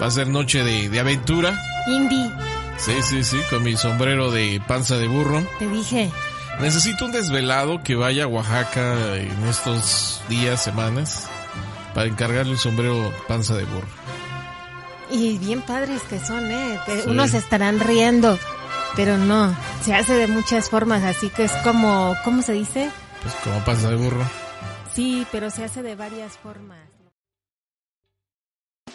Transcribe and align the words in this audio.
Va 0.00 0.06
a 0.06 0.10
ser 0.10 0.28
noche 0.28 0.62
de, 0.62 0.88
de 0.88 1.00
aventura. 1.00 1.58
Indy. 1.86 2.30
Sí, 2.78 2.92
sí, 3.02 3.24
sí, 3.24 3.40
con 3.48 3.62
mi 3.62 3.76
sombrero 3.76 4.30
de 4.30 4.60
panza 4.66 4.96
de 4.96 5.08
burro. 5.08 5.42
Te 5.58 5.68
dije. 5.68 6.10
Necesito 6.60 7.04
un 7.04 7.12
desvelado 7.12 7.82
que 7.82 7.96
vaya 7.96 8.24
a 8.24 8.26
Oaxaca 8.26 9.16
en 9.16 9.46
estos 9.48 10.22
días, 10.28 10.62
semanas, 10.62 11.28
para 11.94 12.08
encargarle 12.08 12.52
un 12.52 12.58
sombrero 12.58 13.12
panza 13.28 13.54
de 13.54 13.64
burro. 13.64 13.88
Y 15.10 15.38
bien 15.38 15.62
padres 15.62 16.02
que 16.02 16.18
son, 16.18 16.50
¿eh? 16.50 16.80
Sí. 16.86 17.08
Unos 17.08 17.34
estarán 17.34 17.78
riendo, 17.78 18.38
pero 18.96 19.18
no, 19.18 19.54
se 19.82 19.94
hace 19.94 20.14
de 20.14 20.26
muchas 20.26 20.68
formas, 20.70 21.04
así 21.04 21.28
que 21.28 21.44
es 21.44 21.52
como, 21.62 22.14
¿cómo 22.24 22.42
se 22.42 22.52
dice? 22.52 22.90
Pues 23.22 23.34
como 23.36 23.62
panza 23.64 23.90
de 23.90 23.96
burro. 23.96 24.24
Sí, 24.94 25.26
pero 25.30 25.50
se 25.50 25.64
hace 25.64 25.82
de 25.82 25.94
varias 25.94 26.38
formas. 26.38 26.95